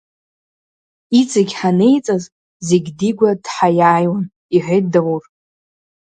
[1.19, 2.23] Иҵегь ҳанеиҵаз
[2.67, 5.23] зегьы Дигәа дҳаиааиуан,— иҳәеит Заур.